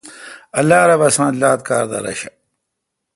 [0.59, 2.29] اللہ رب اسان لات کار دا رݭہ۔